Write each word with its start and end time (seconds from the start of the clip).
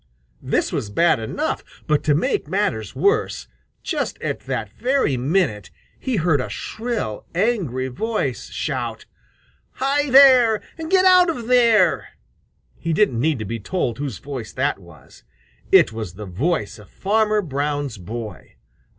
This 0.41 0.71
was 0.71 0.89
bad 0.89 1.19
enough, 1.19 1.63
but 1.85 2.03
to 2.05 2.15
make 2.15 2.47
matters 2.47 2.95
worse, 2.95 3.47
just 3.83 4.19
at 4.19 4.39
that 4.49 4.71
very 4.73 5.15
minute 5.15 5.69
he 5.99 6.15
heard 6.15 6.41
a 6.41 6.49
shrill, 6.49 7.27
angry 7.35 7.87
voice 7.87 8.49
shout, 8.49 9.05
"Hi, 9.73 10.09
there! 10.09 10.63
Get 10.89 11.05
out 11.05 11.29
of 11.29 11.45
there!" 11.45 12.17
He 12.79 12.93
didn't 12.93 13.19
need 13.19 13.37
to 13.37 13.45
be 13.45 13.59
told 13.59 13.99
whose 13.99 14.17
voice 14.17 14.51
that 14.51 14.79
was. 14.79 15.21
It 15.71 15.93
was 15.93 16.15
the 16.15 16.25
voice 16.25 16.79
of 16.79 16.89
Farmer 16.89 17.43
Brown's 17.43 17.99
boy. 17.99 18.55